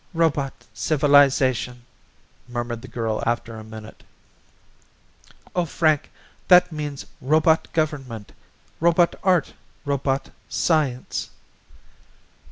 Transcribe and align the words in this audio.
"Robot 0.15 0.65
civilization," 0.73 1.85
murmured 2.47 2.81
the 2.81 2.87
girl 2.87 3.21
after 3.23 3.55
a 3.57 3.63
minute. 3.63 4.03
"Oh, 5.55 5.65
Frank, 5.65 6.09
that 6.47 6.71
means 6.71 7.05
robot 7.21 7.71
government, 7.71 8.31
robot 8.79 9.13
art, 9.23 9.53
robot 9.85 10.31
science 10.49 11.29